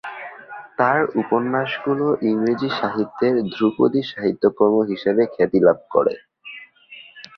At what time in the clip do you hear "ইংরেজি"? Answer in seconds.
2.29-2.69